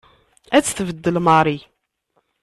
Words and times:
Ad 0.55 0.63
tt-tbeddel 0.63 1.15
Mary. 1.27 1.57